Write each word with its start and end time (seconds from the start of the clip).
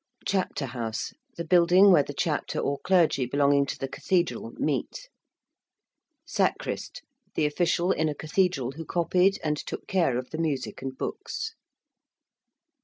~chapter 0.25 0.65
house~: 0.65 1.13
the 1.37 1.45
building 1.45 1.91
where 1.91 2.01
the 2.01 2.11
chapter 2.11 2.57
or 2.57 2.79
clergy 2.79 3.27
belonging 3.27 3.67
to 3.67 3.77
the 3.77 3.87
cathedral 3.87 4.51
meet. 4.57 5.09
~Sacrist~: 6.25 7.03
the 7.35 7.45
official 7.45 7.91
in 7.91 8.09
a 8.09 8.15
cathedral 8.15 8.71
who 8.71 8.83
copied 8.83 9.37
and 9.43 9.57
took 9.57 9.85
care 9.85 10.17
of 10.17 10.31
the 10.31 10.39
music 10.39 10.81
and 10.81 10.97
books. 10.97 11.53